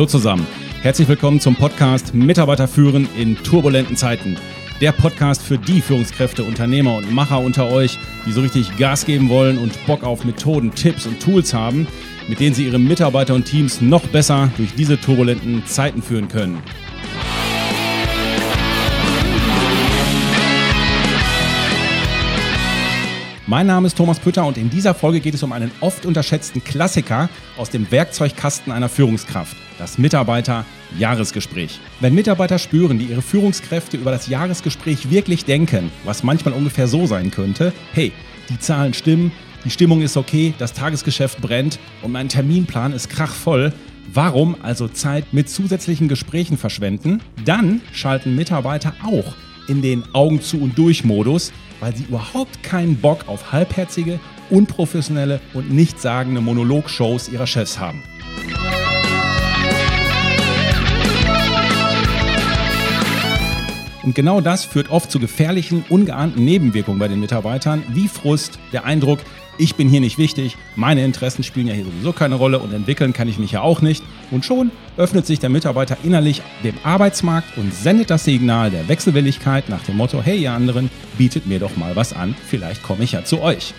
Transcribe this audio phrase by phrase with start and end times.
[0.00, 0.46] Hallo zusammen.
[0.80, 4.38] Herzlich willkommen zum Podcast Mitarbeiter führen in turbulenten Zeiten.
[4.80, 9.28] Der Podcast für die Führungskräfte, Unternehmer und Macher unter euch, die so richtig Gas geben
[9.28, 11.86] wollen und Bock auf Methoden, Tipps und Tools haben,
[12.28, 16.62] mit denen sie ihre Mitarbeiter und Teams noch besser durch diese turbulenten Zeiten führen können.
[23.46, 26.64] Mein Name ist Thomas Pütter und in dieser Folge geht es um einen oft unterschätzten
[26.64, 27.28] Klassiker
[27.58, 31.80] aus dem Werkzeugkasten einer Führungskraft, das Mitarbeiter-Jahresgespräch.
[31.98, 37.06] Wenn Mitarbeiter spüren, die ihre Führungskräfte über das Jahresgespräch wirklich denken, was manchmal ungefähr so
[37.06, 38.12] sein könnte, hey,
[38.48, 39.32] die Zahlen stimmen,
[39.64, 43.72] die Stimmung ist okay, das Tagesgeschäft brennt und mein Terminplan ist krachvoll,
[44.12, 47.22] Warum also Zeit mit zusätzlichen Gesprächen verschwenden?
[47.44, 49.36] Dann schalten Mitarbeiter auch
[49.68, 54.18] in den Augen zu und durch Modus, weil sie überhaupt keinen Bock auf halbherzige,
[54.50, 58.02] unprofessionelle und nichtssagende Monologshows ihrer Chefs haben.
[64.02, 68.84] Und genau das führt oft zu gefährlichen, ungeahnten Nebenwirkungen bei den Mitarbeitern, wie Frust, der
[68.84, 69.20] Eindruck,
[69.58, 73.12] ich bin hier nicht wichtig, meine Interessen spielen ja hier sowieso keine Rolle und entwickeln
[73.12, 74.02] kann ich mich ja auch nicht.
[74.30, 79.68] Und schon öffnet sich der Mitarbeiter innerlich dem Arbeitsmarkt und sendet das Signal der Wechselwilligkeit
[79.68, 83.12] nach dem Motto, hey ihr anderen, bietet mir doch mal was an, vielleicht komme ich
[83.12, 83.74] ja zu euch.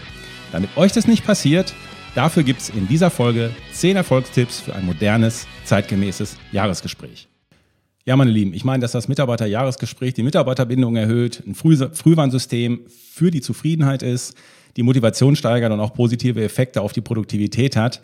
[0.51, 1.73] Damit euch das nicht passiert,
[2.13, 7.30] dafür gibt es in dieser Folge 10 Erfolgstipps für ein modernes, zeitgemäßes Jahresgespräch.
[8.03, 13.29] Ja, meine Lieben, ich meine, dass das Mitarbeiterjahresgespräch die Mitarbeiterbindung erhöht, ein Früh Frühwarnsystem für
[13.29, 14.35] die Zufriedenheit ist,
[14.75, 18.01] die Motivation steigert und auch positive Effekte auf die Produktivität hat.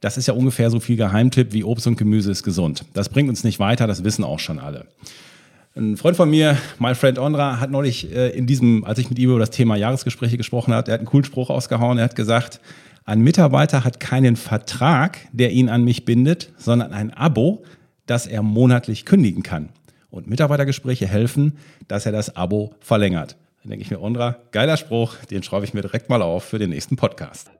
[0.00, 2.84] Das ist ja ungefähr so viel Geheimtipp wie Obst und Gemüse ist gesund.
[2.92, 4.86] Das bringt uns nicht weiter, das wissen auch schon alle.
[5.76, 9.18] Ein Freund von mir, my friend Ondra, hat neulich äh, in diesem, als ich mit
[9.18, 11.98] ihm über das Thema Jahresgespräche gesprochen habe, er hat einen coolen Spruch ausgehauen.
[11.98, 12.60] Er hat gesagt,
[13.04, 17.62] ein Mitarbeiter hat keinen Vertrag, der ihn an mich bindet, sondern ein Abo,
[18.06, 19.68] das er monatlich kündigen kann.
[20.10, 21.58] Und Mitarbeitergespräche helfen,
[21.88, 23.36] dass er das Abo verlängert.
[23.62, 26.58] Dann denke ich mir, Ondra, geiler Spruch, den schreibe ich mir direkt mal auf für
[26.58, 27.50] den nächsten Podcast.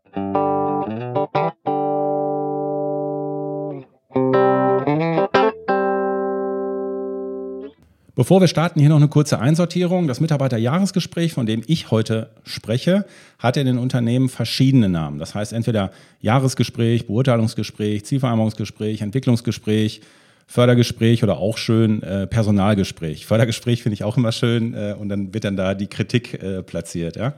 [8.17, 10.09] Bevor wir starten, hier noch eine kurze Einsortierung.
[10.09, 13.05] Das Mitarbeiterjahresgespräch, von dem ich heute spreche,
[13.39, 15.19] hat in den Unternehmen verschiedene Namen.
[15.19, 15.91] Das heißt entweder
[16.23, 20.01] Jahresgespräch, Beurteilungsgespräch, Zielvereinbarungsgespräch, Entwicklungsgespräch,
[20.47, 23.27] Fördergespräch oder auch schön äh, Personalgespräch.
[23.27, 26.63] Fördergespräch finde ich auch immer schön äh, und dann wird dann da die Kritik äh,
[26.63, 27.17] platziert.
[27.17, 27.35] Ja.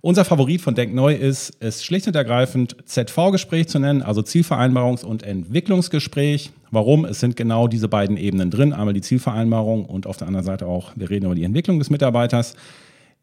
[0.00, 5.04] Unser Favorit von Denk Neu ist, es schlicht und ergreifend ZV-Gespräch zu nennen, also Zielvereinbarungs-
[5.04, 6.50] und Entwicklungsgespräch.
[6.70, 7.04] Warum?
[7.04, 8.72] Es sind genau diese beiden Ebenen drin.
[8.72, 11.90] Einmal die Zielvereinbarung und auf der anderen Seite auch, wir reden über die Entwicklung des
[11.90, 12.54] Mitarbeiters.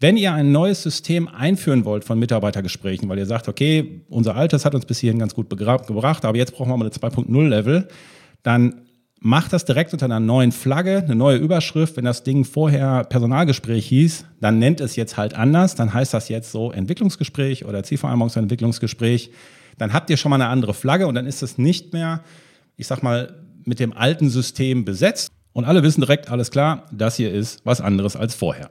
[0.01, 4.65] Wenn ihr ein neues System einführen wollt von Mitarbeitergesprächen, weil ihr sagt, okay, unser altes
[4.65, 7.87] hat uns bis hierhin ganz gut gebracht, aber jetzt brauchen wir mal eine 2.0-Level,
[8.43, 8.81] dann
[9.25, 11.97] macht das direkt unter einer neuen Flagge, eine neue Überschrift.
[11.97, 15.73] Wenn das Ding vorher Personalgespräch hieß, dann nennt es jetzt halt anders.
[15.73, 19.31] Dann heißt das jetzt so Entwicklungsgespräch oder Zielvereinbarungsentwicklungsgespräch.
[19.79, 22.21] Dann habt ihr schon mal eine andere Flagge und dann ist es nicht mehr,
[22.77, 23.33] ich sag mal,
[23.63, 25.31] mit dem alten System besetzt.
[25.53, 28.69] Und alle wissen direkt, alles klar, das hier ist was anderes als vorher.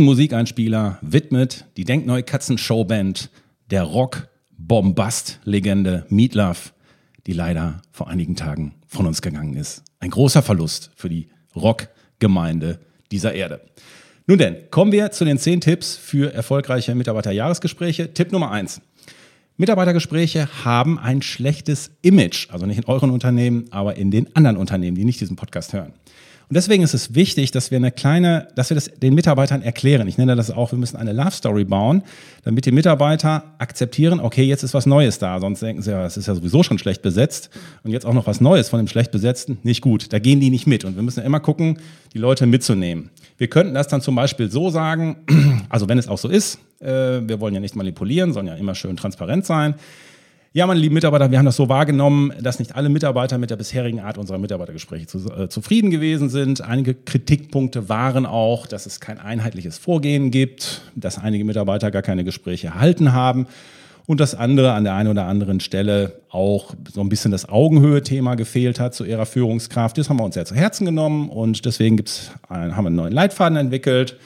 [0.00, 3.28] Diesen Musikeinspieler widmet die Denkneu Katzen Showband
[3.70, 6.72] der Rock-Bombast-Legende Meatloaf,
[7.26, 9.82] die leider vor einigen Tagen von uns gegangen ist.
[9.98, 12.80] Ein großer Verlust für die Rockgemeinde
[13.12, 13.60] dieser Erde.
[14.26, 18.14] Nun denn, kommen wir zu den zehn Tipps für erfolgreiche Mitarbeiterjahresgespräche.
[18.14, 18.80] Tipp Nummer eins.
[19.58, 24.96] Mitarbeitergespräche haben ein schlechtes Image, also nicht in euren Unternehmen, aber in den anderen Unternehmen,
[24.96, 25.92] die nicht diesen Podcast hören.
[26.50, 30.08] Und deswegen ist es wichtig, dass wir eine kleine, dass wir das den Mitarbeitern erklären.
[30.08, 32.02] Ich nenne das auch, wir müssen eine Love Story bauen,
[32.42, 35.38] damit die Mitarbeiter akzeptieren, okay, jetzt ist was Neues da.
[35.38, 37.50] Sonst denken sie ja, es ist ja sowieso schon schlecht besetzt.
[37.84, 40.12] Und jetzt auch noch was Neues von dem schlecht besetzten, nicht gut.
[40.12, 40.84] Da gehen die nicht mit.
[40.84, 41.78] Und wir müssen ja immer gucken,
[42.14, 43.10] die Leute mitzunehmen.
[43.38, 45.18] Wir könnten das dann zum Beispiel so sagen,
[45.68, 48.74] also wenn es auch so ist, äh, wir wollen ja nicht manipulieren, sollen ja immer
[48.74, 49.76] schön transparent sein.
[50.52, 53.56] Ja, meine lieben Mitarbeiter, wir haben das so wahrgenommen, dass nicht alle Mitarbeiter mit der
[53.56, 56.60] bisherigen Art unserer Mitarbeitergespräche zu, äh, zufrieden gewesen sind.
[56.60, 62.24] Einige Kritikpunkte waren auch, dass es kein einheitliches Vorgehen gibt, dass einige Mitarbeiter gar keine
[62.24, 63.46] Gespräche erhalten haben.
[64.06, 68.34] und das andere an der einen oder anderen Stelle auch so ein bisschen das Augenhöhe-Thema
[68.34, 69.98] gefehlt hat zu ihrer Führungskraft.
[69.98, 73.12] Das haben wir uns sehr zu Herzen genommen und deswegen gibt's, haben wir einen neuen
[73.12, 74.16] Leitfaden entwickelt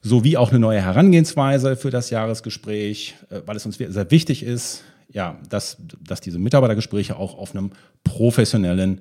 [0.00, 4.84] sowie auch eine neue Herangehensweise für das Jahresgespräch, äh, weil es uns sehr wichtig ist,
[5.14, 7.70] ja, dass, dass diese Mitarbeitergespräche auch auf einem
[8.02, 9.00] professionellen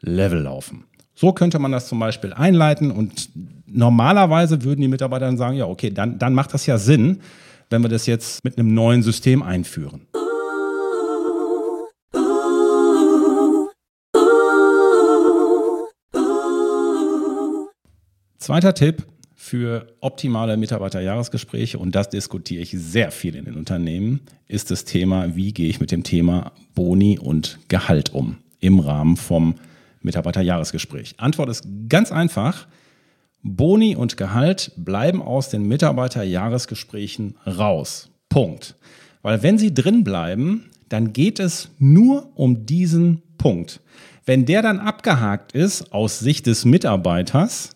[0.00, 0.84] Level laufen.
[1.14, 3.30] So könnte man das zum Beispiel einleiten und
[3.66, 7.20] normalerweise würden die Mitarbeiter dann sagen, ja, okay, dann, dann macht das ja Sinn,
[7.68, 10.06] wenn wir das jetzt mit einem neuen System einführen.
[18.38, 19.04] Zweiter Tipp
[19.50, 25.34] für optimale Mitarbeiterjahresgespräche, und das diskutiere ich sehr viel in den Unternehmen, ist das Thema,
[25.34, 29.56] wie gehe ich mit dem Thema Boni und Gehalt um im Rahmen vom
[30.02, 31.14] Mitarbeiterjahresgespräch.
[31.16, 32.68] Antwort ist ganz einfach.
[33.42, 38.08] Boni und Gehalt bleiben aus den Mitarbeiterjahresgesprächen raus.
[38.28, 38.76] Punkt.
[39.22, 43.80] Weil wenn sie drin bleiben, dann geht es nur um diesen Punkt.
[44.24, 47.70] Wenn der dann abgehakt ist aus Sicht des Mitarbeiters,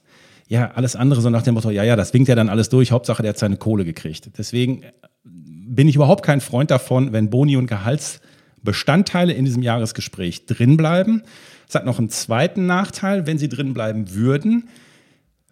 [0.48, 2.92] ja, alles andere so nach dem Motto, ja, ja, das winkt ja dann alles durch,
[2.92, 4.30] Hauptsache der hat seine Kohle gekriegt.
[4.36, 4.82] Deswegen
[5.24, 11.22] bin ich überhaupt kein Freund davon, wenn Boni und Gehaltsbestandteile in diesem Jahresgespräch drinbleiben.
[11.68, 14.68] Es hat noch einen zweiten Nachteil, wenn sie drinbleiben würden.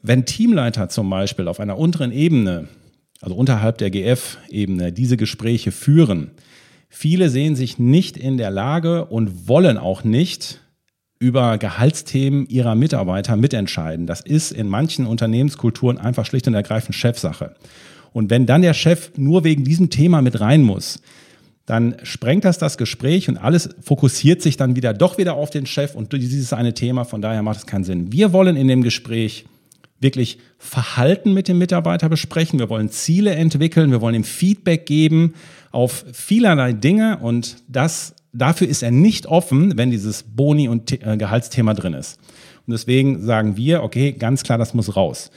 [0.02, 2.68] Wenn Teamleiter zum Beispiel auf einer unteren Ebene,
[3.20, 6.32] also unterhalb der GF-Ebene, diese Gespräche führen,
[6.88, 10.60] viele sehen sich nicht in der Lage und wollen auch nicht
[11.22, 14.08] über Gehaltsthemen ihrer Mitarbeiter mitentscheiden.
[14.08, 17.54] Das ist in manchen Unternehmenskulturen einfach schlicht und ergreifend Chefsache.
[18.12, 21.00] Und wenn dann der Chef nur wegen diesem Thema mit rein muss,
[21.64, 25.64] dann sprengt das das Gespräch und alles fokussiert sich dann wieder doch wieder auf den
[25.64, 27.04] Chef und dieses eine Thema.
[27.04, 28.12] Von daher macht es keinen Sinn.
[28.12, 29.44] Wir wollen in dem Gespräch
[30.00, 32.58] wirklich Verhalten mit dem Mitarbeiter besprechen.
[32.58, 33.92] Wir wollen Ziele entwickeln.
[33.92, 35.34] Wir wollen ihm Feedback geben
[35.70, 41.16] auf vielerlei Dinge und das dafür ist er nicht offen, wenn dieses Boni- und äh,
[41.16, 42.18] Gehaltsthema drin ist.
[42.66, 45.30] Und deswegen sagen wir, okay, ganz klar, das muss raus.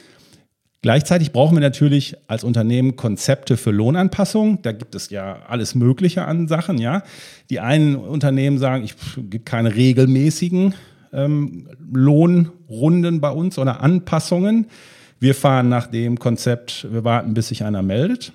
[0.81, 4.61] Gleichzeitig brauchen wir natürlich als Unternehmen Konzepte für Lohnanpassung.
[4.61, 6.77] Da gibt es ja alles Mögliche an Sachen.
[6.77, 7.01] Ja,
[7.49, 10.75] die einen Unternehmen sagen, ich gibt keine regelmäßigen
[11.11, 14.67] ähm, Lohnrunden bei uns oder Anpassungen.
[15.19, 18.31] Wir fahren nach dem Konzept, wir warten, bis sich einer meldet.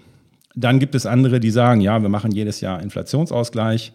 [0.57, 3.93] Dann gibt es andere, die sagen, ja, wir machen jedes Jahr Inflationsausgleich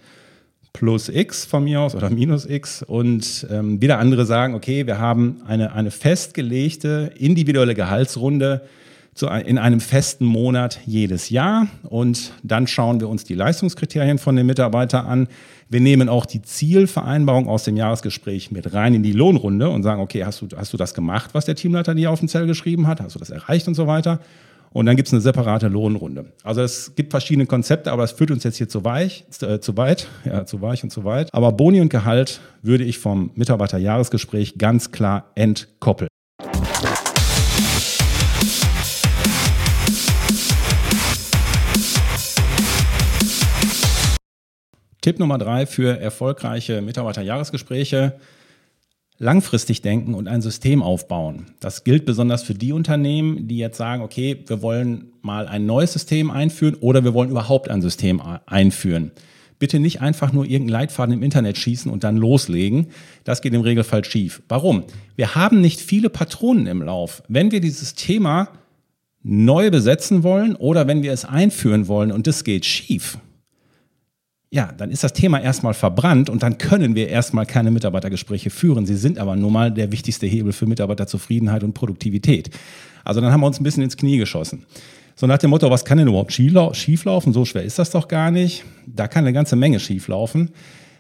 [0.75, 5.00] plus x von mir aus oder minus x und ähm, wieder andere sagen, okay, wir
[5.00, 8.62] haben eine, eine festgelegte individuelle Gehaltsrunde
[9.13, 14.36] zu, in einem festen Monat jedes Jahr und dann schauen wir uns die Leistungskriterien von
[14.36, 15.27] den Mitarbeitern an.
[15.69, 20.01] Wir nehmen auch die Zielvereinbarung aus dem Jahresgespräch mit rein in die Lohnrunde und sagen,
[20.01, 22.86] okay, hast du, hast du das gemacht, was der Teamleiter dir auf dem Zell geschrieben
[22.86, 23.00] hat?
[23.00, 24.19] Hast du das erreicht und so weiter?
[24.75, 26.33] Und dann gibt es eine separate Lohnrunde.
[26.44, 29.77] Also es gibt verschiedene Konzepte, aber es führt uns jetzt hier zu, weich, äh, zu
[29.77, 31.33] weit, ja, zu weich und zu weit.
[31.33, 36.10] Aber Boni und Gehalt würde ich vom Mitarbeiterjahresgespräch ganz klar entkoppeln.
[45.00, 48.19] Tipp Nummer drei für erfolgreiche Mitarbeiterjahresgespräche
[49.17, 51.45] langfristig denken und ein System aufbauen.
[51.59, 55.93] Das gilt besonders für die Unternehmen, die jetzt sagen, okay, wir wollen mal ein neues
[55.93, 59.12] System einführen oder wir wollen überhaupt ein System einführen.
[59.57, 62.88] Bitte nicht einfach nur irgendeinen Leitfaden im Internet schießen und dann loslegen.
[63.24, 64.41] Das geht im Regelfall schief.
[64.50, 64.84] Warum?
[65.15, 67.24] Wir haben nicht viele Patronen im Lauf.
[67.29, 68.50] Wenn wir dieses Thema
[69.24, 73.17] neu besetzen wollen oder wenn wir es einführen wollen und das geht schief,
[74.55, 78.85] ja, dann ist das Thema erstmal verbrannt und dann können wir erstmal keine Mitarbeitergespräche führen.
[78.85, 82.50] Sie sind aber nun mal der wichtigste Hebel für Mitarbeiterzufriedenheit und Produktivität.
[83.03, 84.65] Also dann haben wir uns ein bisschen ins Knie geschossen.
[85.17, 87.33] So nach dem Motto, was kann denn überhaupt schieflaufen?
[87.33, 88.63] So schwer ist das doch gar nicht.
[88.88, 90.51] Da kann eine ganze Menge schieflaufen.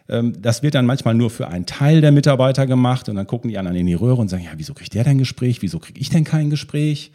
[0.09, 3.49] Ähm, das wird dann manchmal nur für einen Teil der Mitarbeiter gemacht und dann gucken
[3.49, 5.61] die anderen in die Röhre und sagen, ja, wieso kriegt der denn Gespräch?
[5.61, 7.13] Wieso kriege ich denn kein Gespräch?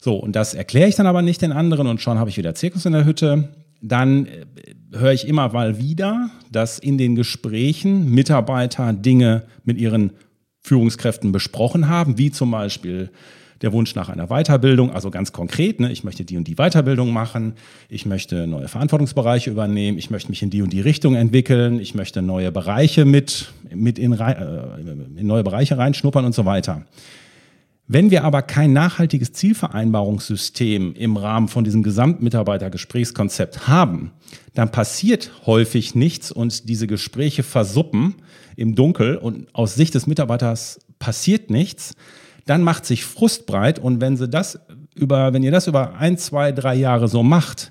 [0.00, 2.56] So, und das erkläre ich dann aber nicht den anderen und schon habe ich wieder
[2.56, 3.50] Zirkus in der Hütte
[3.80, 4.44] dann äh,
[4.92, 10.12] höre ich immer mal wieder, dass in den Gesprächen Mitarbeiter Dinge mit ihren
[10.60, 13.10] Führungskräften besprochen haben, wie zum Beispiel
[13.62, 17.12] der Wunsch nach einer Weiterbildung, also ganz konkret, ne, ich möchte die und die Weiterbildung
[17.12, 17.54] machen,
[17.88, 21.94] ich möchte neue Verantwortungsbereiche übernehmen, ich möchte mich in die und die Richtung entwickeln, ich
[21.94, 24.34] möchte neue Bereiche mit, mit in, äh,
[25.16, 26.84] in neue Bereiche reinschnuppern und so weiter.
[27.88, 34.10] Wenn wir aber kein nachhaltiges Zielvereinbarungssystem im Rahmen von diesem Gesamtmitarbeitergesprächskonzept haben,
[34.54, 38.16] dann passiert häufig nichts und diese Gespräche versuppen
[38.56, 41.94] im Dunkel und aus Sicht des Mitarbeiters passiert nichts,
[42.44, 43.78] dann macht sich Frust breit.
[43.78, 44.58] Und wenn sie das
[44.96, 47.70] über, wenn ihr das über ein, zwei, drei Jahre so macht,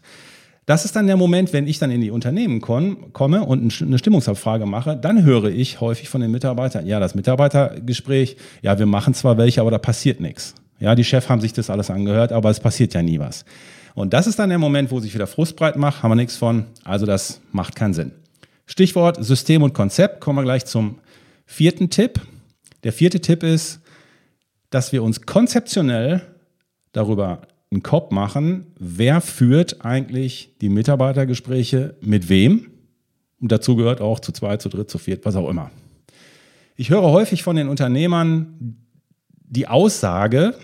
[0.66, 4.66] Das ist dann der Moment, wenn ich dann in die Unternehmen komme und eine Stimmungsabfrage
[4.66, 9.38] mache, dann höre ich häufig von den Mitarbeitern, ja, das Mitarbeitergespräch, ja, wir machen zwar
[9.38, 10.56] welche, aber da passiert nichts.
[10.80, 13.46] Ja, die Chefs haben sich das alles angehört, aber es passiert ja nie was.
[13.94, 16.36] Und das ist dann der Moment, wo sich wieder Frust breit macht, haben wir nichts
[16.36, 18.12] von, also das macht keinen Sinn.
[18.66, 21.00] Stichwort System und Konzept, kommen wir gleich zum
[21.46, 22.20] vierten Tipp.
[22.84, 23.80] Der vierte Tipp ist,
[24.72, 26.22] dass wir uns konzeptionell
[26.92, 27.42] darüber
[27.72, 32.72] einen Kopf machen, wer führt eigentlich die Mitarbeitergespräche mit wem.
[33.42, 35.72] Und dazu gehört auch zu zweit, zu dritt, zu viert, was auch immer.
[36.76, 38.78] Ich höre häufig von den Unternehmern
[39.30, 40.56] die Aussage,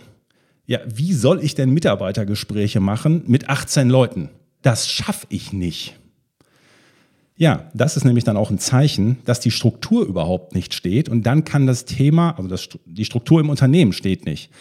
[0.65, 4.29] ja, wie soll ich denn Mitarbeitergespräche machen mit 18 Leuten?
[4.61, 5.97] Das schaffe ich nicht.
[7.35, 11.23] Ja, das ist nämlich dann auch ein Zeichen, dass die Struktur überhaupt nicht steht und
[11.23, 14.51] dann kann das Thema, also das, die Struktur im Unternehmen steht nicht.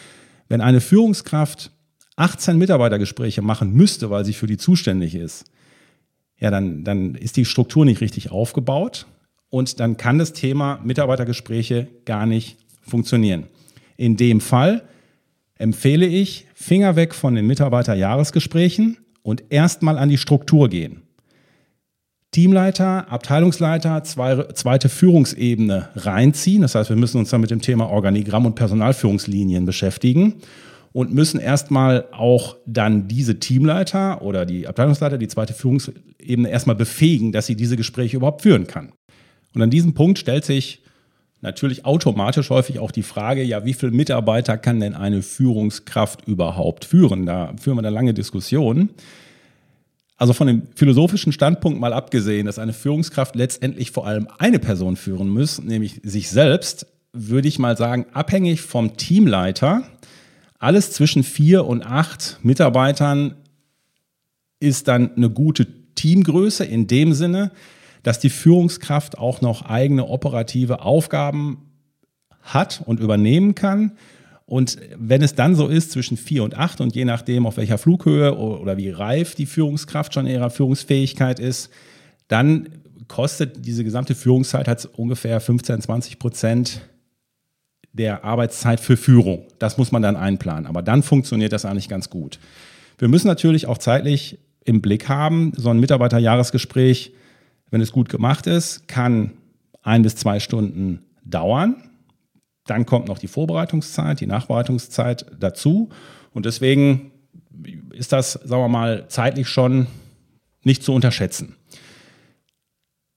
[0.49, 1.73] Wenn eine Führungskraft
[2.21, 5.47] 18 Mitarbeitergespräche machen müsste, weil sie für die zuständig ist,
[6.39, 9.07] ja, dann, dann ist die Struktur nicht richtig aufgebaut
[9.49, 13.45] und dann kann das Thema Mitarbeitergespräche gar nicht funktionieren.
[13.97, 14.83] In dem Fall
[15.57, 21.03] empfehle ich, Finger weg von den Mitarbeiterjahresgesprächen und erstmal an die Struktur gehen.
[22.33, 26.63] Teamleiter, Abteilungsleiter, zwei, zweite Führungsebene reinziehen.
[26.63, 30.35] Das heißt, wir müssen uns dann mit dem Thema Organigramm und Personalführungslinien beschäftigen
[30.93, 37.33] und müssen erstmal auch dann diese Teamleiter oder die Abteilungsleiter, die zweite Führungsebene erstmal befähigen,
[37.33, 38.93] dass sie diese Gespräche überhaupt führen kann.
[39.55, 40.83] Und an diesem Punkt stellt sich
[41.41, 46.85] natürlich automatisch häufig auch die Frage, ja, wie viele Mitarbeiter kann denn eine Führungskraft überhaupt
[46.85, 47.25] führen?
[47.25, 48.91] Da führen wir eine lange Diskussion.
[50.17, 54.97] Also von dem philosophischen Standpunkt mal abgesehen, dass eine Führungskraft letztendlich vor allem eine Person
[54.97, 59.83] führen muss, nämlich sich selbst, würde ich mal sagen, abhängig vom Teamleiter
[60.61, 63.35] alles zwischen vier und acht Mitarbeitern
[64.61, 67.51] ist dann eine gute Teamgröße in dem Sinne,
[68.03, 71.71] dass die Führungskraft auch noch eigene operative Aufgaben
[72.43, 73.93] hat und übernehmen kann.
[74.45, 77.79] Und wenn es dann so ist zwischen vier und acht und je nachdem, auf welcher
[77.79, 81.71] Flughöhe oder wie reif die Führungskraft schon in ihrer Führungsfähigkeit ist,
[82.29, 82.69] dann
[83.09, 86.83] kostet diese gesamte Führungszeit hat ungefähr 15, 20 Prozent
[87.93, 89.47] der Arbeitszeit für Führung.
[89.59, 90.67] Das muss man dann einplanen.
[90.67, 92.39] Aber dann funktioniert das eigentlich ganz gut.
[92.99, 97.13] Wir müssen natürlich auch zeitlich im Blick haben, so ein Mitarbeiterjahresgespräch,
[97.71, 99.33] wenn es gut gemacht ist, kann
[99.83, 101.77] ein bis zwei Stunden dauern.
[102.67, 105.89] Dann kommt noch die Vorbereitungszeit, die Nachbereitungszeit dazu.
[106.33, 107.11] Und deswegen
[107.93, 109.87] ist das, sagen wir mal, zeitlich schon
[110.63, 111.57] nicht zu unterschätzen.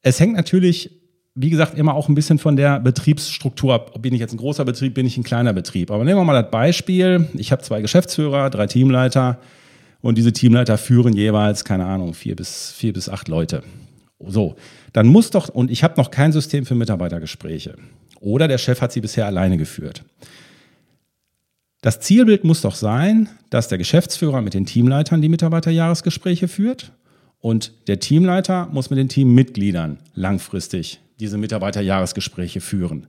[0.01, 1.02] Es hängt natürlich
[1.35, 4.01] wie gesagt, immer auch ein bisschen von der Betriebsstruktur ab.
[4.01, 5.89] Bin ich jetzt ein großer Betrieb, bin ich ein kleiner Betrieb.
[5.89, 7.27] Aber nehmen wir mal das Beispiel.
[7.33, 9.39] Ich habe zwei Geschäftsführer, drei Teamleiter
[10.01, 13.63] und diese Teamleiter führen jeweils, keine Ahnung, vier bis, vier bis acht Leute.
[14.19, 14.55] So,
[14.93, 17.75] dann muss doch, und ich habe noch kein System für Mitarbeitergespräche.
[18.19, 20.03] Oder der Chef hat sie bisher alleine geführt.
[21.81, 26.93] Das Zielbild muss doch sein, dass der Geschäftsführer mit den Teamleitern die Mitarbeiterjahresgespräche führt
[27.39, 33.07] und der Teamleiter muss mit den Teammitgliedern langfristig diese Mitarbeiterjahresgespräche führen.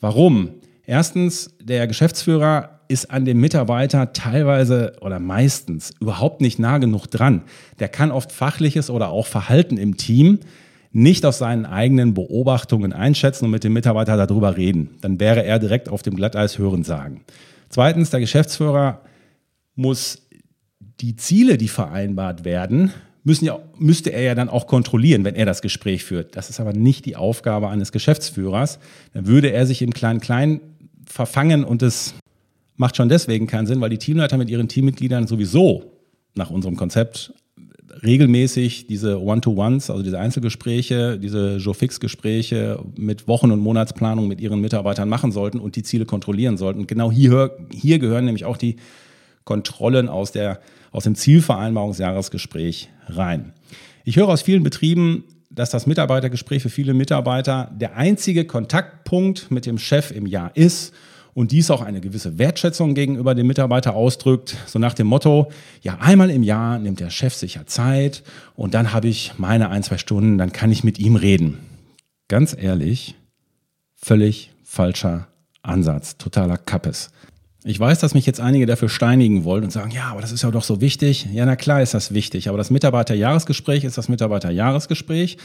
[0.00, 0.50] Warum?
[0.86, 7.42] Erstens, der Geschäftsführer ist an dem Mitarbeiter teilweise oder meistens überhaupt nicht nah genug dran.
[7.78, 10.40] Der kann oft fachliches oder auch Verhalten im Team
[10.92, 14.90] nicht aus seinen eigenen Beobachtungen einschätzen und mit dem Mitarbeiter darüber reden.
[15.02, 17.20] Dann wäre er direkt auf dem Glatteis hören sagen.
[17.68, 19.02] Zweitens, der Geschäftsführer
[19.76, 20.26] muss
[21.00, 25.46] die Ziele, die vereinbart werden, müssen ja, müsste er ja dann auch kontrollieren, wenn er
[25.46, 26.36] das Gespräch führt.
[26.36, 28.78] Das ist aber nicht die Aufgabe eines Geschäftsführers.
[29.12, 30.60] Dann würde er sich im Klein-Klein
[31.04, 32.14] verfangen und es
[32.76, 35.92] macht schon deswegen keinen Sinn, weil die Teamleiter mit ihren Teammitgliedern sowieso
[36.34, 37.34] nach unserem Konzept
[38.02, 45.08] regelmäßig diese One-to-Ones, also diese Einzelgespräche, diese Joe-Fix-Gespräche mit Wochen- und Monatsplanung mit ihren Mitarbeitern
[45.08, 46.86] machen sollten und die Ziele kontrollieren sollten.
[46.86, 48.76] Genau hier, hier gehören nämlich auch die
[49.44, 50.60] Kontrollen aus, der,
[50.90, 53.52] aus dem Zielvereinbarungsjahresgespräch rein.
[54.04, 59.66] Ich höre aus vielen Betrieben, dass das Mitarbeitergespräch für viele Mitarbeiter der einzige Kontaktpunkt mit
[59.66, 60.94] dem Chef im Jahr ist
[61.34, 65.50] und dies auch eine gewisse Wertschätzung gegenüber dem Mitarbeiter ausdrückt, so nach dem Motto,
[65.82, 68.22] ja, einmal im Jahr nimmt der Chef sicher Zeit
[68.54, 71.58] und dann habe ich meine ein, zwei Stunden, dann kann ich mit ihm reden.
[72.28, 73.16] Ganz ehrlich,
[73.96, 75.28] völlig falscher
[75.62, 77.10] Ansatz, totaler Kappes.
[77.62, 80.42] Ich weiß, dass mich jetzt einige dafür steinigen wollen und sagen, ja, aber das ist
[80.42, 81.26] ja doch so wichtig.
[81.32, 85.36] Ja, na klar ist das wichtig, aber das Mitarbeiterjahresgespräch ist das Mitarbeiterjahresgespräch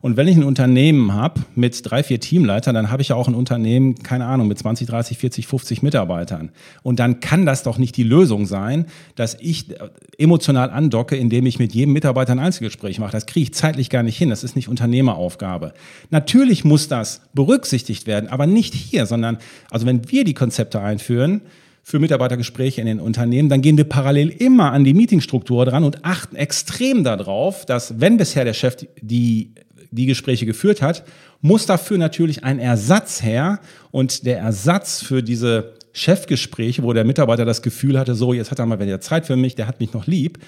[0.00, 3.28] Und wenn ich ein Unternehmen habe mit drei, vier Teamleitern, dann habe ich ja auch
[3.28, 6.50] ein Unternehmen, keine Ahnung, mit 20, 30, 40, 50 Mitarbeitern.
[6.82, 9.74] Und dann kann das doch nicht die Lösung sein, dass ich
[10.18, 13.12] emotional andocke, indem ich mit jedem Mitarbeiter ein Einzelgespräch mache.
[13.12, 14.30] Das kriege ich zeitlich gar nicht hin.
[14.30, 15.72] Das ist nicht Unternehmeraufgabe.
[16.10, 19.38] Natürlich muss das berücksichtigt werden, aber nicht hier, sondern
[19.70, 21.42] also wenn wir die Konzepte einführen,
[21.88, 26.04] für Mitarbeitergespräche in den Unternehmen, dann gehen wir parallel immer an die Meetingstruktur dran und
[26.04, 29.54] achten extrem darauf, dass wenn bisher der Chef die,
[29.96, 31.04] die Gespräche geführt hat,
[31.40, 33.58] muss dafür natürlich ein Ersatz her
[33.90, 38.60] und der Ersatz für diese Chefgespräche, wo der Mitarbeiter das Gefühl hatte, so, jetzt hat
[38.60, 40.38] er mal wieder Zeit für mich, der hat mich noch lieb,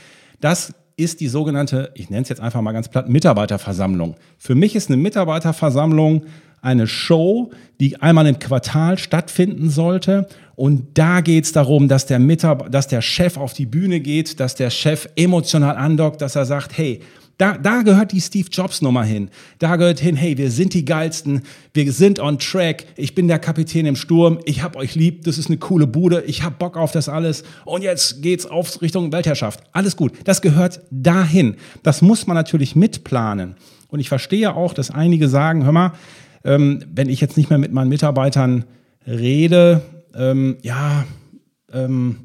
[0.40, 4.16] das ist die sogenannte, ich nenne es jetzt einfach mal ganz platt, Mitarbeiterversammlung.
[4.36, 6.24] Für mich ist eine Mitarbeiterversammlung
[6.60, 7.50] eine Show,
[7.80, 10.26] die einmal im Quartal stattfinden sollte.
[10.56, 14.54] Und da geht es darum, dass der, dass der Chef auf die Bühne geht, dass
[14.54, 17.00] der Chef emotional andockt, dass er sagt, hey,
[17.38, 19.30] da, da gehört die Steve Jobs Nummer hin.
[19.60, 21.42] Da gehört hin, hey, wir sind die Geilsten,
[21.72, 25.38] wir sind on track, ich bin der Kapitän im Sturm, ich hab euch lieb, das
[25.38, 29.12] ist eine coole Bude, ich hab Bock auf das alles und jetzt geht's auf Richtung
[29.12, 29.60] Weltherrschaft.
[29.72, 31.56] Alles gut, das gehört dahin.
[31.84, 33.54] Das muss man natürlich mitplanen.
[33.86, 35.92] Und ich verstehe auch, dass einige sagen, hör mal,
[36.44, 38.64] ähm, wenn ich jetzt nicht mehr mit meinen Mitarbeitern
[39.06, 39.82] rede,
[40.14, 41.04] ähm, ja,
[41.72, 42.16] ähm,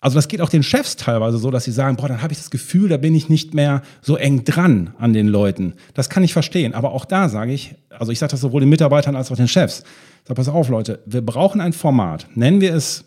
[0.00, 2.38] also das geht auch den Chefs teilweise so, dass sie sagen, boah, dann habe ich
[2.38, 5.74] das Gefühl, da bin ich nicht mehr so eng dran an den Leuten.
[5.94, 6.74] Das kann ich verstehen.
[6.74, 9.48] Aber auch da sage ich, also ich sage das sowohl den Mitarbeitern als auch den
[9.48, 9.80] Chefs.
[10.22, 12.26] Ich sage, pass auf, Leute, wir brauchen ein Format.
[12.34, 13.04] Nennen wir es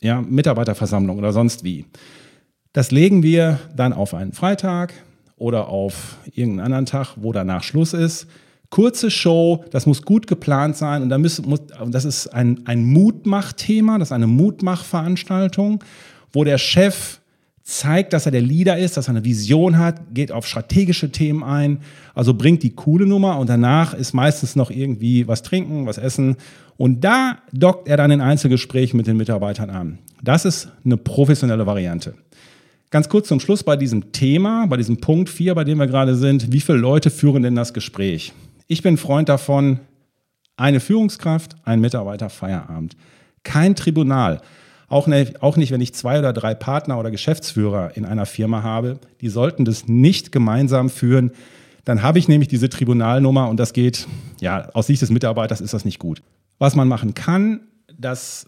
[0.00, 1.86] ja, Mitarbeiterversammlung oder sonst wie.
[2.72, 4.92] Das legen wir dann auf einen Freitag
[5.36, 8.26] oder auf irgendeinen anderen Tag, wo danach Schluss ist
[8.72, 12.84] kurze Show, das muss gut geplant sein und da muss, muss, das ist ein, ein
[12.84, 15.84] Mutmachthema, das ist eine Mutmachveranstaltung,
[16.32, 17.20] wo der Chef
[17.62, 21.44] zeigt, dass er der Leader ist, dass er eine Vision hat, geht auf strategische Themen
[21.44, 21.80] ein,
[22.14, 26.36] also bringt die coole Nummer und danach ist meistens noch irgendwie was trinken, was essen
[26.78, 29.98] und da dockt er dann in Einzelgesprächen mit den Mitarbeitern an.
[30.22, 32.14] Das ist eine professionelle Variante.
[32.90, 36.14] Ganz kurz zum Schluss bei diesem Thema, bei diesem Punkt 4, bei dem wir gerade
[36.14, 38.32] sind, wie viele Leute führen denn das Gespräch?
[38.72, 39.80] Ich bin Freund davon,
[40.56, 42.96] eine Führungskraft, ein Mitarbeiter, Feierabend.
[43.42, 44.40] Kein Tribunal.
[44.88, 48.62] Auch nicht, auch nicht, wenn ich zwei oder drei Partner oder Geschäftsführer in einer Firma
[48.62, 48.98] habe.
[49.20, 51.32] Die sollten das nicht gemeinsam führen.
[51.84, 54.08] Dann habe ich nämlich diese Tribunalnummer und das geht,
[54.40, 56.22] ja, aus Sicht des Mitarbeiters ist das nicht gut.
[56.58, 57.60] Was man machen kann,
[57.98, 58.46] dass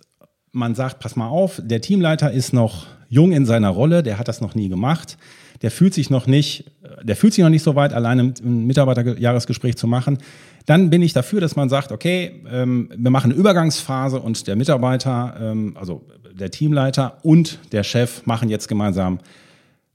[0.52, 4.28] man sagt, pass mal auf, der Teamleiter ist noch jung in seiner Rolle, der hat
[4.28, 5.18] das noch nie gemacht
[5.62, 9.76] der fühlt sich noch nicht, der fühlt sich noch nicht so weit, alleine ein Mitarbeiterjahresgespräch
[9.76, 10.18] zu machen,
[10.66, 14.56] dann bin ich dafür, dass man sagt, okay, ähm, wir machen eine Übergangsphase und der
[14.56, 19.20] Mitarbeiter, ähm, also der Teamleiter und der Chef machen jetzt gemeinsam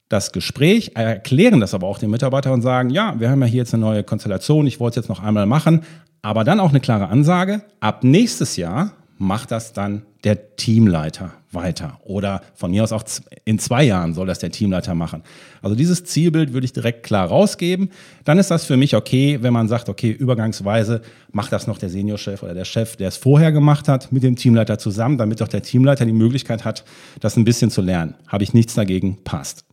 [0.10, 3.60] das Gespräch, erklären das aber auch dem Mitarbeiter und sagen, ja, wir haben ja hier
[3.60, 5.82] jetzt eine neue Konstellation, ich wollte es jetzt noch einmal machen,
[6.22, 12.00] aber dann auch eine klare Ansage, ab nächstes Jahr macht das dann der Teamleiter weiter.
[12.04, 13.04] Oder von mir aus auch
[13.44, 15.24] in zwei Jahren soll das der Teamleiter machen.
[15.62, 17.90] Also dieses Zielbild würde ich direkt klar rausgeben.
[18.24, 21.02] Dann ist das für mich okay, wenn man sagt, okay, übergangsweise
[21.32, 24.36] macht das noch der Seniorchef oder der Chef, der es vorher gemacht hat, mit dem
[24.36, 26.86] Teamleiter zusammen, damit auch der Teamleiter die Möglichkeit hat,
[27.20, 28.16] das ein bisschen zu lernen.
[28.28, 29.66] Habe ich nichts dagegen, passt.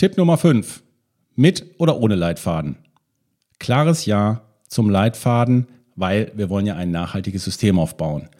[0.00, 0.82] Tipp Nummer 5.
[1.36, 2.76] Mit oder ohne Leitfaden?
[3.58, 8.30] Klares Ja zum Leitfaden, weil wir wollen ja ein nachhaltiges System aufbauen.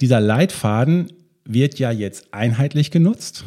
[0.00, 1.12] Dieser Leitfaden
[1.44, 3.46] wird ja jetzt einheitlich genutzt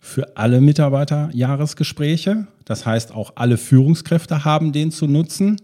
[0.00, 2.46] für alle Mitarbeiterjahresgespräche.
[2.64, 5.60] Das heißt, auch alle Führungskräfte haben den zu nutzen.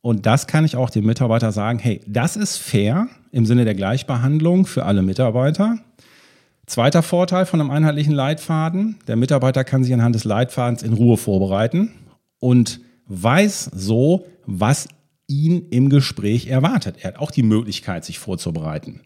[0.00, 3.76] Und das kann ich auch dem Mitarbeiter sagen, hey, das ist fair im Sinne der
[3.76, 5.78] Gleichbehandlung für alle Mitarbeiter.
[6.66, 11.16] Zweiter Vorteil von einem einheitlichen Leitfaden, der Mitarbeiter kann sich anhand des Leitfadens in Ruhe
[11.16, 11.92] vorbereiten
[12.38, 14.88] und weiß so, was
[15.26, 16.96] ihn im Gespräch erwartet.
[17.00, 19.00] Er hat auch die Möglichkeit, sich vorzubereiten.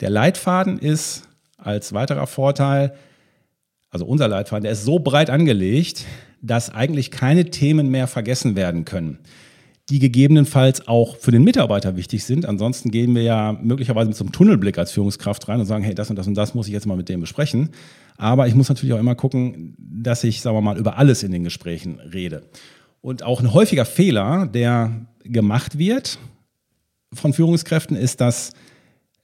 [0.00, 2.94] Der Leitfaden ist als weiterer Vorteil,
[3.90, 6.06] also unser Leitfaden, der ist so breit angelegt,
[6.42, 9.18] dass eigentlich keine Themen mehr vergessen werden können
[9.90, 12.46] die gegebenenfalls auch für den Mitarbeiter wichtig sind.
[12.46, 15.94] Ansonsten gehen wir ja möglicherweise mit so einem Tunnelblick als Führungskraft rein und sagen, hey,
[15.94, 17.70] das und das und das muss ich jetzt mal mit dem besprechen.
[18.16, 21.32] Aber ich muss natürlich auch immer gucken, dass ich, sagen wir mal, über alles in
[21.32, 22.44] den Gesprächen rede.
[23.00, 26.18] Und auch ein häufiger Fehler, der gemacht wird
[27.12, 28.52] von Führungskräften, ist, dass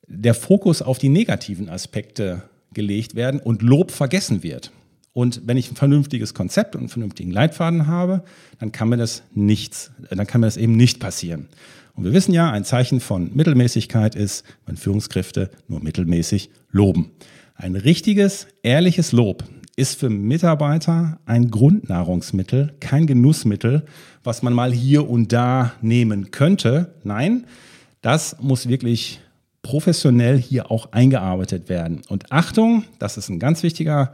[0.08, 4.72] der Fokus auf die negativen Aspekte gelegt werden und Lob vergessen wird.
[5.16, 8.22] Und wenn ich ein vernünftiges Konzept und einen vernünftigen Leitfaden habe,
[8.58, 11.48] dann kann mir das nichts, dann kann mir das eben nicht passieren.
[11.94, 17.12] Und wir wissen ja, ein Zeichen von Mittelmäßigkeit ist, wenn Führungskräfte nur mittelmäßig loben.
[17.54, 23.86] Ein richtiges, ehrliches Lob ist für Mitarbeiter ein Grundnahrungsmittel, kein Genussmittel,
[24.22, 26.92] was man mal hier und da nehmen könnte.
[27.04, 27.46] Nein,
[28.02, 29.22] das muss wirklich
[29.62, 32.02] professionell hier auch eingearbeitet werden.
[32.06, 34.12] Und Achtung, das ist ein ganz wichtiger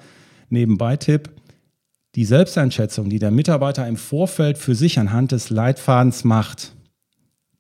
[0.53, 1.31] Nebenbei-Tipp.
[2.15, 6.75] Die Selbsteinschätzung, die der Mitarbeiter im Vorfeld für sich anhand des Leitfadens macht,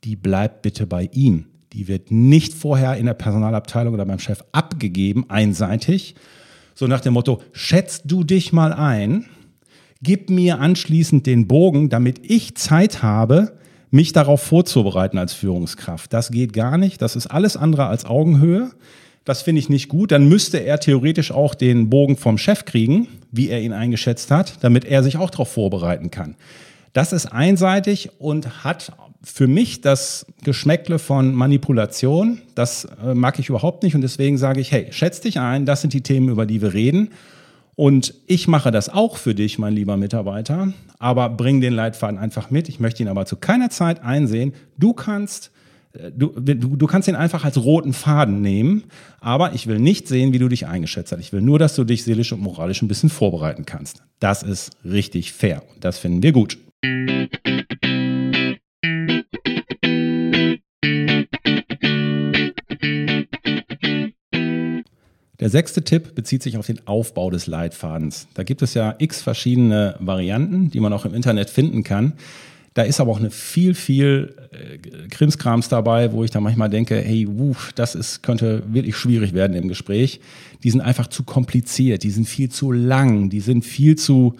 [0.05, 1.47] die bleibt bitte bei ihm.
[1.73, 6.15] Die wird nicht vorher in der Personalabteilung oder beim Chef abgegeben, einseitig.
[6.75, 9.27] So nach dem Motto, schätzt du dich mal ein,
[10.03, 13.57] gib mir anschließend den Bogen, damit ich Zeit habe,
[13.91, 16.13] mich darauf vorzubereiten als Führungskraft.
[16.13, 17.01] Das geht gar nicht.
[17.01, 18.71] Das ist alles andere als Augenhöhe.
[19.25, 20.11] Das finde ich nicht gut.
[20.11, 24.63] Dann müsste er theoretisch auch den Bogen vom Chef kriegen, wie er ihn eingeschätzt hat,
[24.63, 26.35] damit er sich auch darauf vorbereiten kann.
[26.93, 32.43] Das ist einseitig und hat für mich das Geschmäckle von Manipulation.
[32.55, 35.81] Das äh, mag ich überhaupt nicht und deswegen sage ich, hey, schätz dich ein, das
[35.81, 37.11] sind die Themen, über die wir reden.
[37.75, 42.51] Und ich mache das auch für dich, mein lieber Mitarbeiter, aber bring den Leitfaden einfach
[42.51, 42.69] mit.
[42.69, 44.53] Ich möchte ihn aber zu keiner Zeit einsehen.
[44.77, 45.51] Du kannst
[45.93, 48.85] Du, du, du, kannst ihn einfach als roten Faden nehmen,
[49.21, 51.21] aber ich will nicht sehen, wie du dich eingeschätzt hast.
[51.21, 54.03] Ich will nur, dass du dich seelisch und moralisch ein bisschen vorbereiten kannst.
[54.19, 56.57] Das ist richtig fair und das finden wir gut.
[65.41, 68.29] Der sechste Tipp bezieht sich auf den Aufbau des Leitfadens.
[68.35, 72.15] Da gibt es ja x verschiedene Varianten, die man auch im Internet finden kann.
[72.75, 76.97] Da ist aber auch eine viel, viel äh, Krimskrams dabei, wo ich da manchmal denke,
[76.97, 80.21] hey, wuh, das ist, könnte wirklich schwierig werden im Gespräch.
[80.63, 84.37] Die sind einfach zu kompliziert, die sind viel zu lang, die sind viel zu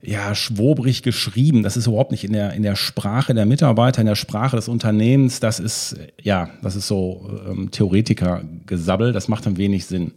[0.00, 1.64] ja, schwobrig geschrieben.
[1.64, 4.68] Das ist überhaupt nicht in der, in der Sprache der Mitarbeiter, in der Sprache des
[4.68, 5.40] Unternehmens.
[5.40, 9.12] Das ist, ja, das ist so ähm, Theoretiker-Gesabbel.
[9.12, 10.12] Das macht dann wenig Sinn.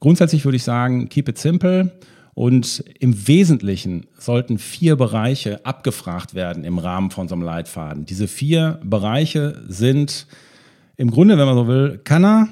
[0.00, 1.90] Grundsätzlich würde ich sagen, keep it simple
[2.38, 8.06] und im Wesentlichen sollten vier Bereiche abgefragt werden im Rahmen von so einem Leitfaden.
[8.06, 10.28] Diese vier Bereiche sind
[10.96, 12.48] im Grunde, wenn man so will, kann er,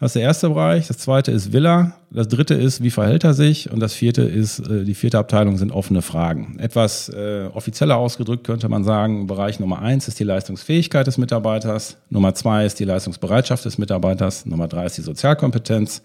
[0.00, 3.22] das ist der erste Bereich, das zweite ist will er, das dritte ist, wie verhält
[3.22, 3.70] er sich?
[3.70, 6.58] Und das vierte ist, äh, die vierte Abteilung sind offene Fragen.
[6.58, 11.96] Etwas äh, offizieller ausgedrückt könnte man sagen, Bereich Nummer eins ist die Leistungsfähigkeit des Mitarbeiters,
[12.10, 16.02] Nummer zwei ist die Leistungsbereitschaft des Mitarbeiters, Nummer drei ist die Sozialkompetenz.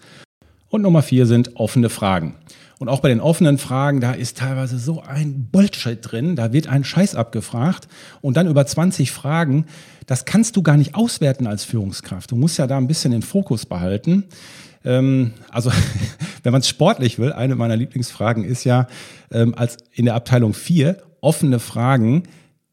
[0.68, 2.36] Und Nummer vier sind offene Fragen.
[2.78, 6.68] Und auch bei den offenen Fragen, da ist teilweise so ein Bullshit drin, da wird
[6.68, 7.88] ein Scheiß abgefragt
[8.20, 9.66] und dann über 20 Fragen,
[10.06, 12.30] das kannst du gar nicht auswerten als Führungskraft.
[12.30, 14.24] Du musst ja da ein bisschen den Fokus behalten.
[14.84, 15.72] Ähm, also,
[16.44, 18.86] wenn man es sportlich will, eine meiner Lieblingsfragen ist ja
[19.32, 22.22] ähm, als in der Abteilung 4 offene Fragen,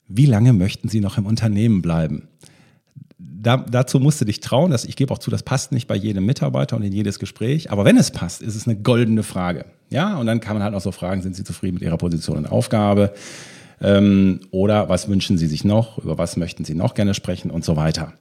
[0.08, 2.28] wie lange möchten Sie noch im Unternehmen bleiben?
[3.46, 4.72] Da, dazu musst du dich trauen.
[4.72, 7.72] Dass, ich gebe auch zu, das passt nicht bei jedem Mitarbeiter und in jedes Gespräch.
[7.72, 9.66] Aber wenn es passt, ist es eine goldene Frage.
[9.90, 12.38] Ja, und dann kann man halt auch so fragen, sind Sie zufrieden mit Ihrer Position
[12.38, 13.14] und Aufgabe?
[13.82, 16.00] Ähm, oder was wünschen Sie sich noch?
[16.00, 18.14] Über was möchten Sie noch gerne sprechen und so weiter.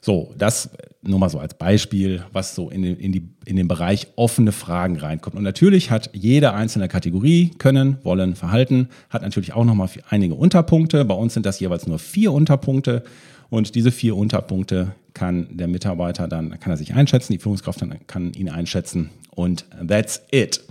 [0.00, 0.70] So, das
[1.02, 4.52] nur mal so als Beispiel, was so in den, in, die, in den Bereich offene
[4.52, 5.36] Fragen reinkommt.
[5.36, 11.04] Und natürlich hat jede einzelne Kategorie Können, Wollen, Verhalten, hat natürlich auch nochmal einige Unterpunkte.
[11.04, 13.04] Bei uns sind das jeweils nur vier Unterpunkte.
[13.52, 17.98] Und diese vier Unterpunkte kann der Mitarbeiter dann, kann er sich einschätzen, die Führungskraft dann
[18.06, 20.64] kann ihn einschätzen und that's it.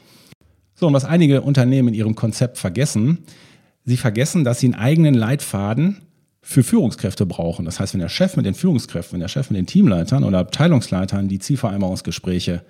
[0.74, 3.20] So, und was einige Unternehmen in ihrem Konzept vergessen,
[3.86, 6.02] sie vergessen, dass sie einen eigenen Leitfaden
[6.42, 7.66] für Führungskräfte brauchen.
[7.66, 10.40] Das heißt, wenn der Chef mit den Führungskräften, wenn der Chef mit den Teamleitern oder
[10.40, 12.64] Abteilungsleitern die Zielvereinbarungsgespräche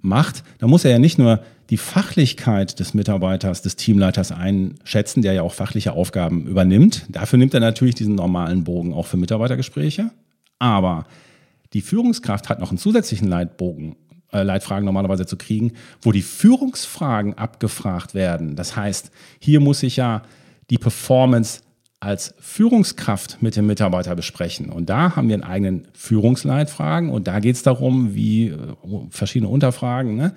[0.00, 5.34] macht, dann muss er ja nicht nur die Fachlichkeit des Mitarbeiters, des Teamleiters einschätzen, der
[5.34, 7.04] ja auch fachliche Aufgaben übernimmt.
[7.08, 10.10] Dafür nimmt er natürlich diesen normalen Bogen auch für Mitarbeitergespräche.
[10.58, 11.06] Aber
[11.74, 13.96] die Führungskraft hat noch einen zusätzlichen Leitbogen,
[14.32, 18.56] äh, Leitfragen normalerweise zu kriegen, wo die Führungsfragen abgefragt werden.
[18.56, 20.22] Das heißt, hier muss ich ja
[20.70, 21.60] die Performance
[22.00, 24.70] als Führungskraft mit dem Mitarbeiter besprechen.
[24.70, 28.56] Und da haben wir einen eigenen Führungsleitfragen und da geht es darum, wie äh,
[29.10, 30.34] verschiedene Unterfragen, ne?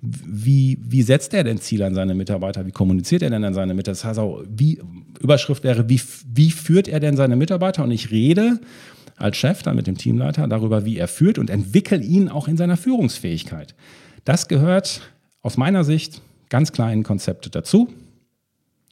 [0.00, 3.74] wie, wie setzt er denn Ziele an seine Mitarbeiter, wie kommuniziert er denn an seine
[3.74, 3.92] Mitarbeiter?
[3.92, 4.80] Das heißt auch, wie,
[5.20, 6.00] Überschrift wäre, wie,
[6.32, 7.84] wie führt er denn seine Mitarbeiter?
[7.84, 8.58] Und ich rede
[9.16, 12.56] als Chef dann mit dem Teamleiter darüber, wie er führt und entwickle ihn auch in
[12.56, 13.76] seiner Führungsfähigkeit.
[14.24, 15.00] Das gehört
[15.42, 17.88] aus meiner Sicht ganz in Konzepte dazu.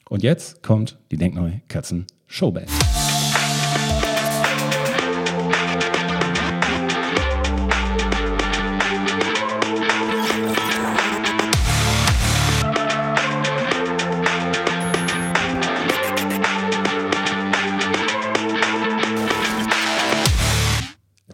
[0.09, 2.69] Und jetzt kommt die Denkneu Katzen Showband.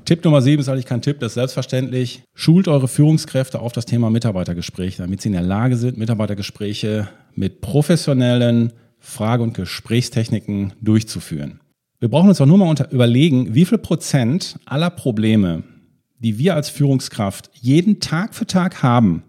[0.09, 2.23] Tipp Nummer 7 ist eigentlich kein Tipp, das ist selbstverständlich.
[2.35, 7.61] Schult eure Führungskräfte auf das Thema Mitarbeitergespräche, damit sie in der Lage sind, Mitarbeitergespräche mit
[7.61, 11.61] professionellen Frage- und Gesprächstechniken durchzuführen.
[12.01, 15.63] Wir brauchen uns auch nur mal unter überlegen, wie viel Prozent aller Probleme,
[16.19, 19.23] die wir als Führungskraft jeden Tag für Tag haben,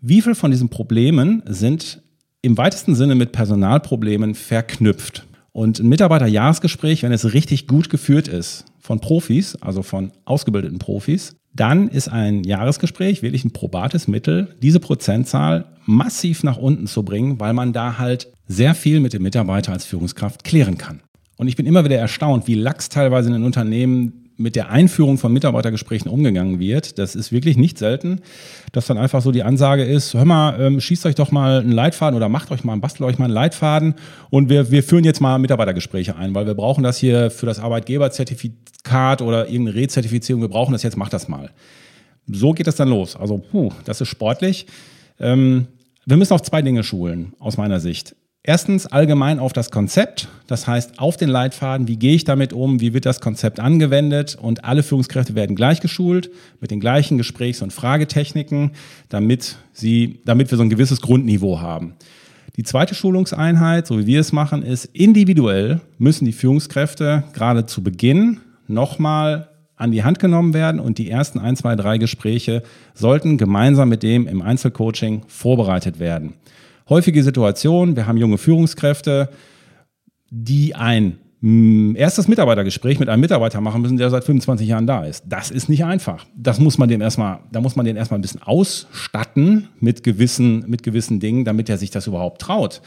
[0.00, 2.02] wie viel von diesen Problemen sind
[2.40, 5.26] im weitesten Sinne mit Personalproblemen verknüpft?
[5.52, 11.36] Und ein Mitarbeiterjahresgespräch, wenn es richtig gut geführt ist, von Profis, also von ausgebildeten Profis,
[11.54, 17.40] dann ist ein Jahresgespräch wirklich ein probates Mittel, diese Prozentzahl massiv nach unten zu bringen,
[17.40, 21.00] weil man da halt sehr viel mit dem Mitarbeiter als Führungskraft klären kann.
[21.36, 25.18] Und ich bin immer wieder erstaunt, wie lax teilweise in den Unternehmen mit der Einführung
[25.18, 26.98] von Mitarbeitergesprächen umgegangen wird.
[26.98, 28.20] Das ist wirklich nicht selten,
[28.72, 31.72] dass dann einfach so die Ansage ist, hör mal, ähm, schießt euch doch mal einen
[31.72, 33.96] Leitfaden oder macht euch mal, bastelt euch mal einen Leitfaden
[34.30, 37.58] und wir, wir führen jetzt mal Mitarbeitergespräche ein, weil wir brauchen das hier für das
[37.58, 41.50] Arbeitgeberzertifikat oder irgendeine Rezertifizierung, wir brauchen das jetzt, macht das mal.
[42.28, 43.16] So geht das dann los.
[43.16, 44.66] Also, puh, das ist sportlich.
[45.18, 45.66] Ähm,
[46.06, 48.14] wir müssen auf zwei Dinge schulen, aus meiner Sicht.
[48.44, 52.80] Erstens allgemein auf das Konzept, das heißt auf den Leitfaden, wie gehe ich damit um,
[52.80, 57.62] wie wird das Konzept angewendet und alle Führungskräfte werden gleich geschult mit den gleichen Gesprächs-
[57.62, 58.70] und Fragetechniken,
[59.08, 61.94] damit, sie, damit wir so ein gewisses Grundniveau haben.
[62.56, 67.82] Die zweite Schulungseinheit, so wie wir es machen, ist individuell müssen die Führungskräfte gerade zu
[67.82, 72.62] Beginn nochmal an die Hand genommen werden und die ersten ein, zwei, drei Gespräche
[72.94, 76.34] sollten gemeinsam mit dem im Einzelcoaching vorbereitet werden
[76.88, 79.28] häufige Situation, wir haben junge Führungskräfte,
[80.30, 85.04] die ein mm, erstes Mitarbeitergespräch mit einem Mitarbeiter machen müssen, der seit 25 Jahren da
[85.04, 85.24] ist.
[85.28, 86.26] Das ist nicht einfach.
[86.36, 90.64] Das muss man dem erstmal, da muss man den erstmal ein bisschen ausstatten mit gewissen,
[90.68, 92.80] mit gewissen Dingen, damit er sich das überhaupt traut.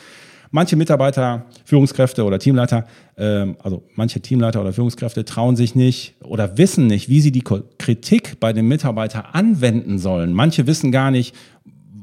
[0.54, 2.86] Manche Mitarbeiter, Führungskräfte oder Teamleiter,
[3.16, 7.42] äh, also manche Teamleiter oder Führungskräfte trauen sich nicht oder wissen nicht, wie sie die
[7.42, 10.34] Kritik bei dem Mitarbeiter anwenden sollen.
[10.34, 11.34] Manche wissen gar nicht,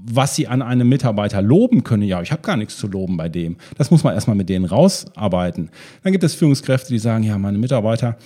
[0.04, 2.02] was sie an einem Mitarbeiter loben können.
[2.02, 3.56] Ja, ich habe gar nichts zu loben bei dem.
[3.76, 5.70] Das muss man erstmal mit denen rausarbeiten.
[6.02, 8.16] Dann gibt es Führungskräfte, die sagen, ja, meine Mitarbeiter,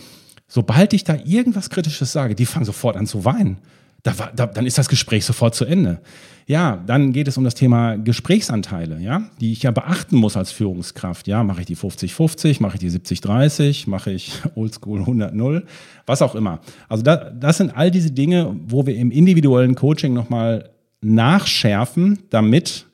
[0.49, 3.59] sobald ich da irgendwas Kritisches sage, die fangen sofort an zu weinen.
[4.03, 6.01] Da, da, dann ist das Gespräch sofort zu Ende.
[6.47, 10.51] Ja, dann geht es um das Thema Gesprächsanteile, ja, die ich ja beachten muss als
[10.51, 11.29] Führungskraft.
[11.29, 15.63] Ja, mache ich die 50-50, mache ich die 70-30, mache ich Oldschool 100-0,
[16.05, 16.61] was auch immer.
[16.89, 20.72] Also da, das sind all diese Dinge, wo wir im individuellen Coaching nochmal
[21.03, 22.87] nachschärfen, damit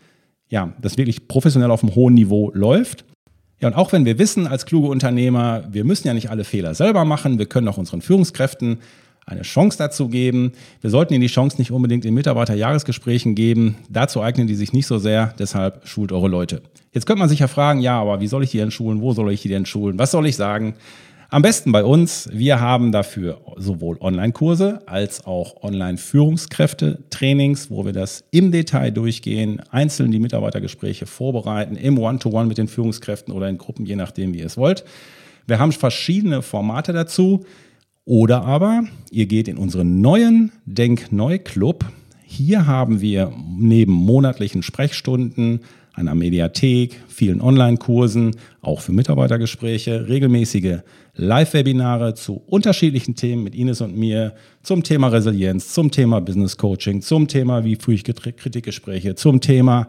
[0.49, 3.05] ja, das wirklich professionell auf einem hohen Niveau läuft.
[3.61, 6.75] Ja, und auch wenn wir wissen als kluge Unternehmer, wir müssen ja nicht alle Fehler
[6.75, 8.79] selber machen, wir können auch unseren Führungskräften
[9.27, 10.53] eine Chance dazu geben.
[10.81, 13.77] Wir sollten ihnen die Chance nicht unbedingt in Mitarbeiterjahresgesprächen geben.
[13.91, 16.63] Dazu eignen die sich nicht so sehr, deshalb schult eure Leute.
[16.93, 19.03] Jetzt könnte man sich ja fragen, ja, aber wie soll ich die denn schulen?
[19.03, 19.99] Wo soll ich die denn schulen?
[19.99, 20.75] Was soll ich sagen?
[21.31, 22.31] Am besten bei uns.
[22.33, 30.11] Wir haben dafür sowohl Online-Kurse als auch Online-Führungskräfte-Trainings, wo wir das im Detail durchgehen, einzeln
[30.11, 34.39] die Mitarbeitergespräche vorbereiten, im One-to-One -One mit den Führungskräften oder in Gruppen, je nachdem, wie
[34.39, 34.87] ihr es wollt.
[35.47, 37.45] Wir haben verschiedene Formate dazu.
[38.07, 41.85] Oder aber ihr geht in unseren neuen Denk-Neu-Club.
[42.25, 45.61] Hier haben wir neben monatlichen Sprechstunden,
[45.99, 50.79] einer Mediathek, vielen Online-Kursen, auch für Mitarbeitergespräche, regelmäßige
[51.15, 57.03] Live-Webinare zu unterschiedlichen Themen mit Ines und mir zum Thema Resilienz, zum Thema Business Coaching,
[57.03, 59.89] zum Thema, wie führe ich Kritikgespräche, zum Thema,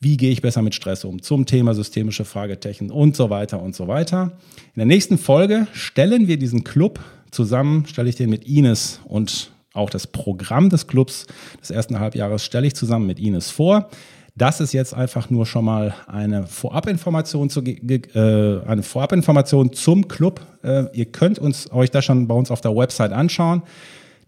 [0.00, 3.76] wie gehe ich besser mit Stress um, zum Thema systemische Fragetechnik und so weiter und
[3.76, 4.32] so weiter.
[4.74, 6.98] In der nächsten Folge stellen wir diesen Club
[7.30, 11.26] zusammen, stelle ich den mit Ines und auch das Programm des Clubs
[11.60, 13.90] des ersten Halbjahres stelle ich zusammen mit Ines vor.
[14.36, 20.40] Das ist jetzt einfach nur schon mal eine Vorabinformation, zu, äh, eine Vorabinformation zum Club.
[20.64, 23.62] Äh, ihr könnt uns, euch das schon bei uns auf der Website anschauen.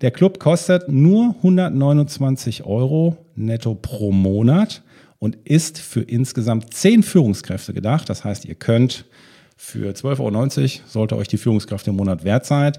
[0.02, 4.82] Der Club kostet nur 129 Euro netto pro Monat
[5.18, 8.08] und ist für insgesamt 10 Führungskräfte gedacht.
[8.08, 9.06] Das heißt, ihr könnt
[9.56, 12.74] für 12,90 Euro sollte euch die Führungskraft im Monat wert sein.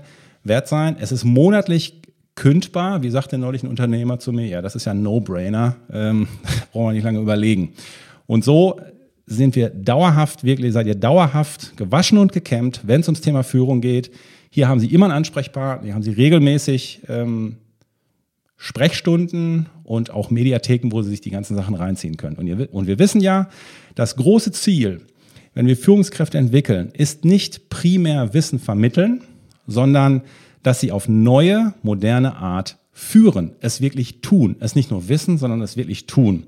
[0.45, 0.95] Wert sein.
[0.97, 2.01] Es ist monatlich
[2.37, 3.03] kündbar.
[3.03, 6.29] Wie sagte neulich ein Unternehmer zu mir, ja, das ist ja ein No-Brainer, ähm,
[6.71, 7.73] brauchen wir nicht lange überlegen.
[8.27, 8.79] Und so
[9.25, 13.81] sind wir dauerhaft, wirklich seid ihr dauerhaft gewaschen und gekämmt, wenn es ums Thema Führung
[13.81, 14.11] geht.
[14.49, 17.57] Hier haben Sie immer einen Ansprechpartner, hier haben Sie regelmäßig ähm,
[18.55, 22.37] Sprechstunden und auch Mediatheken, wo Sie sich die ganzen Sachen reinziehen können.
[22.37, 23.49] Und, ihr, und wir wissen ja,
[23.95, 25.01] das große Ziel,
[25.53, 29.23] wenn wir Führungskräfte entwickeln, ist nicht primär Wissen vermitteln,
[29.65, 30.21] sondern
[30.63, 35.61] dass sie auf neue, moderne Art führen, es wirklich tun, es nicht nur wissen, sondern
[35.61, 36.45] es wirklich tun.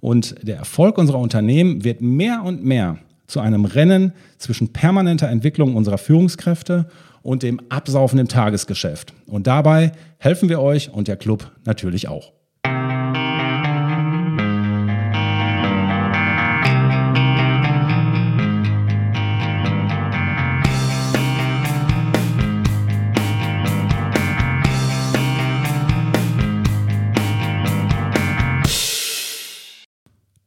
[0.00, 5.74] Und der Erfolg unserer Unternehmen wird mehr und mehr zu einem Rennen zwischen permanenter Entwicklung
[5.74, 6.88] unserer Führungskräfte
[7.22, 9.12] und dem Absaufen im Tagesgeschäft.
[9.26, 12.32] Und dabei helfen wir euch und der Club natürlich auch.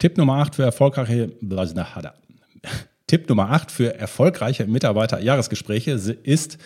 [0.02, 1.30] Tipp Nummer 8 für erfolgreiche
[3.08, 6.58] Tipp Nummer 8 für erfolgreiche Mitarbeiter-Jahresgespräche ist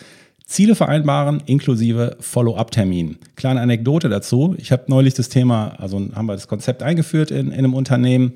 [0.46, 3.18] Ziele vereinbaren inklusive Follow-up-Termin.
[3.34, 4.54] Kleine Anekdote dazu.
[4.56, 8.32] Ich habe neulich das Thema, also haben wir das Konzept eingeführt in, in einem Unternehmen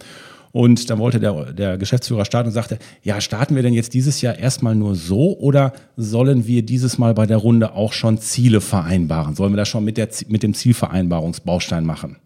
[0.52, 4.20] und dann wollte der, der Geschäftsführer starten und sagte, ja, starten wir denn jetzt dieses
[4.20, 8.60] Jahr erstmal nur so oder sollen wir dieses Mal bei der Runde auch schon Ziele
[8.60, 9.34] vereinbaren?
[9.34, 12.18] Sollen wir das schon mit, der, mit dem Zielvereinbarungsbaustein machen?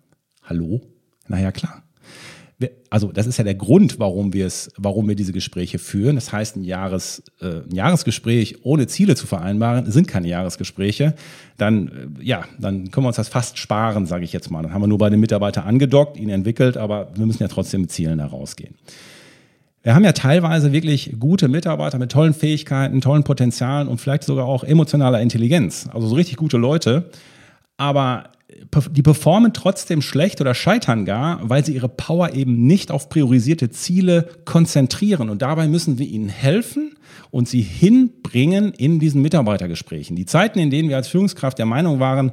[0.43, 0.81] Hallo?
[1.29, 1.84] Naja, klar
[2.88, 6.14] also das ist ja der Grund, warum wir es, warum wir diese Gespräche führen.
[6.14, 11.14] Das heißt, ein, Jahres, äh, ein Jahresgespräch ohne Ziele zu vereinbaren, sind keine Jahresgespräche.
[11.57, 14.62] Dann, äh, ja, dann können wir uns das fast sparen, sage ich jetzt mal.
[14.62, 17.83] Dann haben wir nur bei den Mitarbeitern angedockt, ihn entwickelt, aber wir müssen ja trotzdem
[17.83, 18.77] mit Zielen da rausgehen.
[19.83, 24.47] Wir haben ja teilweise wirklich gute Mitarbeiter mit tollen Fähigkeiten, tollen Potenzialen und vielleicht sogar
[24.47, 25.88] auch emotionaler Intelligenz.
[25.93, 27.11] Also so richtig gute Leute.
[27.77, 28.31] Aber
[28.90, 33.71] die performen trotzdem schlecht oder scheitern gar, weil sie ihre Power eben nicht auf priorisierte
[33.71, 35.31] Ziele konzentrieren.
[35.31, 36.97] Und dabei müssen wir ihnen helfen
[37.31, 40.17] und sie hinbringen in diesen Mitarbeitergesprächen.
[40.17, 42.33] Die Zeiten, in denen wir als Führungskraft der Meinung waren,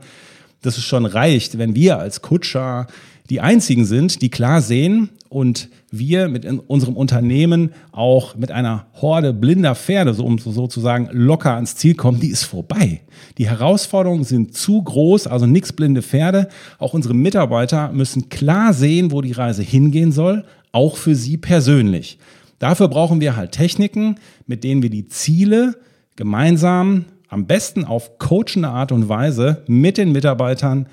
[0.62, 2.88] dass es schon reicht, wenn wir als Kutscher
[3.30, 9.32] die einzigen sind, die klar sehen und wir mit unserem Unternehmen auch mit einer Horde
[9.32, 13.00] blinder Pferde, so um sozusagen locker ans Ziel kommen, die ist vorbei.
[13.38, 16.50] Die Herausforderungen sind zu groß, also nichts blinde Pferde.
[16.78, 20.44] Auch unsere Mitarbeiter müssen klar sehen, wo die Reise hingehen soll,
[20.74, 22.18] auch für sie persönlich.
[22.60, 24.16] Dafür brauchen wir halt Techniken,
[24.48, 25.78] mit denen wir die Ziele
[26.18, 30.88] gemeinsam, am besten auf coachende Art und Weise mit den Mitarbeitern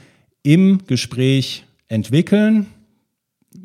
[0.45, 2.67] im Gespräch entwickeln.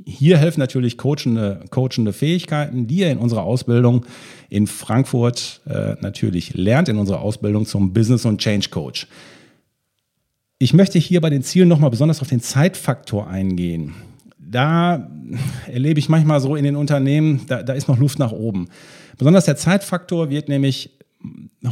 [0.05, 4.07] Hier helfen natürlich coachende, coachende Fähigkeiten, die ihr in unserer Ausbildung
[4.49, 9.07] in Frankfurt äh, natürlich lernt, in unserer Ausbildung zum Business- und Change Coach.
[10.57, 13.93] Ich möchte hier bei den Zielen nochmal besonders auf den Zeitfaktor eingehen.
[14.39, 15.12] Da
[15.67, 18.67] erlebe ich manchmal so in den Unternehmen, da, da ist noch Luft nach oben.
[19.17, 20.97] Besonders der Zeitfaktor wird nämlich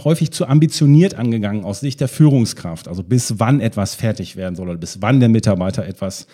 [0.04, 2.88] häufig zu ambitioniert angegangen aus Sicht der Führungskraft.
[2.88, 6.28] Also bis wann etwas fertig werden soll oder bis wann der Mitarbeiter etwas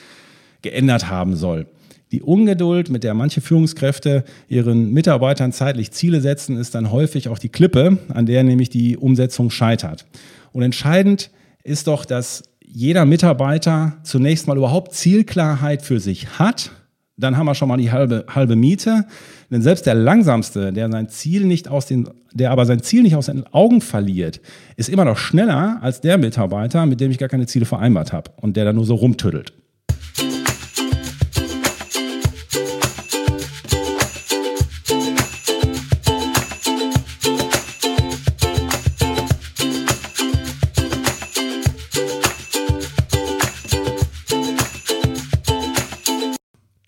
[0.62, 1.68] geändert haben soll.
[2.12, 7.38] Die Ungeduld, mit der manche Führungskräfte ihren Mitarbeitern zeitlich Ziele setzen, ist dann häufig auch
[7.38, 10.06] die Klippe, an der nämlich die Umsetzung scheitert.
[10.54, 11.32] Und entscheidend
[11.64, 16.72] ist doch, dass jeder Mitarbeiter zunächst mal überhaupt Zielklarheit für sich hat
[17.18, 19.06] dann haben wir schon mal die halbe, halbe Miete.
[19.50, 23.16] Denn selbst der Langsamste, der sein Ziel nicht aus den, der aber sein Ziel nicht
[23.16, 24.40] aus den Augen verliert,
[24.76, 28.32] ist immer noch schneller als der Mitarbeiter, mit dem ich gar keine Ziele vereinbart habe
[28.42, 29.54] und der da nur so rumtüddelt.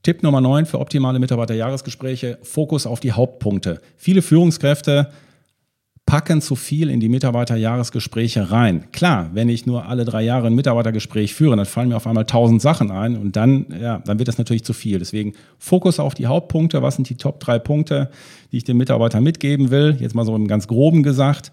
[0.02, 3.82] Tipp Nummer 9 für optimale Mitarbeiterjahresgespräche, Fokus auf die Hauptpunkte.
[3.98, 5.10] Viele Führungskräfte
[6.10, 8.92] packen zu viel in die Mitarbeiterjahresgespräche rein.
[8.92, 12.26] Klar, wenn ich nur alle drei Jahre ein Mitarbeitergespräch führe, dann fallen mir auf einmal
[12.26, 14.98] tausend Sachen ein und dann, ja, dann wird das natürlich zu viel.
[14.98, 16.82] Deswegen Fokus auf die Hauptpunkte.
[16.82, 18.10] Was sind die Top drei Punkte,
[18.52, 19.98] die ich dem Mitarbeiter mitgeben will?
[20.00, 21.52] Jetzt mal so im ganz groben gesagt.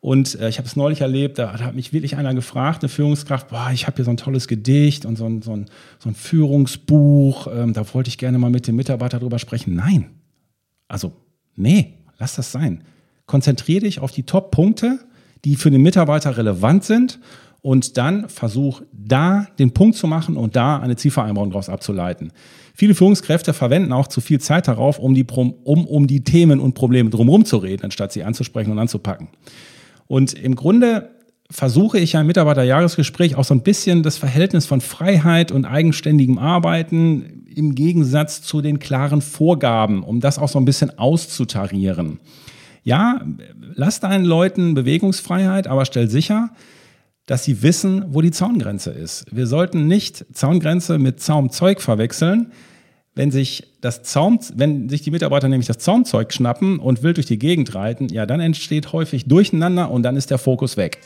[0.00, 2.88] Und äh, ich habe es neulich erlebt, da, da hat mich wirklich einer gefragt, eine
[2.88, 5.66] Führungskraft, boah, ich habe hier so ein tolles Gedicht und so ein, so ein,
[5.98, 9.74] so ein Führungsbuch, ähm, da wollte ich gerne mal mit dem Mitarbeiter drüber sprechen.
[9.74, 10.10] Nein.
[10.86, 11.12] Also,
[11.56, 12.84] nee, lass das sein.
[13.26, 15.00] Konzentriere dich auf die Top-Punkte,
[15.44, 17.18] die für den Mitarbeiter relevant sind
[17.60, 22.32] und dann versuch da den Punkt zu machen und da eine Zielvereinbarung daraus abzuleiten.
[22.72, 26.74] Viele Führungskräfte verwenden auch zu viel Zeit darauf, um die, um, um die Themen und
[26.74, 29.28] Probleme drumherum zu reden, anstatt sie anzusprechen und anzupacken.
[30.08, 31.10] Und im Grunde
[31.50, 36.38] versuche ich ja im Mitarbeiterjahresgespräch auch so ein bisschen das Verhältnis von Freiheit und eigenständigem
[36.38, 42.20] Arbeiten im Gegensatz zu den klaren Vorgaben, um das auch so ein bisschen auszutarieren.
[42.84, 43.20] Ja,
[43.74, 46.50] lass deinen Leuten Bewegungsfreiheit, aber stell sicher,
[47.26, 49.26] dass sie wissen, wo die Zaungrenze ist.
[49.30, 52.52] Wir sollten nicht Zaungrenze mit Zaumzeug verwechseln.
[53.18, 57.26] Wenn sich, das Zaum, wenn sich die Mitarbeiter nämlich das Zaumzeug schnappen und wild durch
[57.26, 61.00] die Gegend reiten, ja, dann entsteht häufig Durcheinander und dann ist der Fokus weg.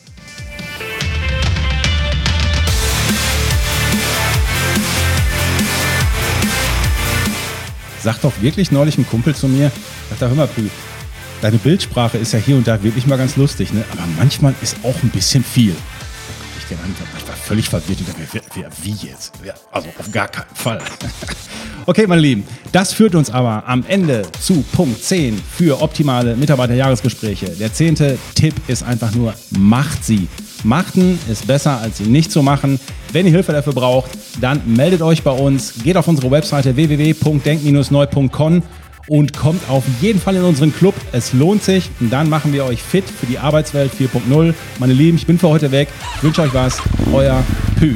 [8.02, 9.72] Sagt doch wirklich neulich ein Kumpel zu mir,
[10.10, 10.64] sagt er, hör mal, Prü,
[11.40, 13.84] deine Bildsprache ist ja hier und da wirklich mal ganz lustig, ne?
[13.90, 15.74] aber manchmal ist auch ein bisschen viel.
[16.74, 18.00] Ich denke, ich war völlig verwirrt.
[18.00, 19.32] Ich dachte, wer, wer, wie jetzt?
[19.44, 20.80] Ja, also auf gar keinen Fall.
[21.86, 27.50] okay, meine Lieben, das führt uns aber am Ende zu Punkt 10 für optimale Mitarbeiterjahresgespräche.
[27.50, 30.28] Der zehnte Tipp ist einfach nur, macht sie.
[30.64, 32.78] Machten ist besser, als sie nicht zu machen.
[33.12, 34.10] Wenn ihr Hilfe dafür braucht,
[34.40, 35.74] dann meldet euch bei uns.
[35.82, 38.62] Geht auf unsere Webseite www.denk-neu.com
[39.08, 40.94] und kommt auf jeden Fall in unseren Club.
[41.12, 41.90] Es lohnt sich.
[42.00, 44.54] Und dann machen wir euch fit für die Arbeitswelt 4.0.
[44.78, 45.88] Meine Lieben, ich bin für heute weg.
[46.16, 46.78] Ich wünsche euch was.
[47.12, 47.42] Euer
[47.78, 47.94] Pü.